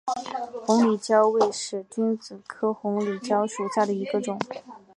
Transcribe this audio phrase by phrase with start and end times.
[0.65, 4.35] 红里蕉为使君子科红里蕉属下的一个种。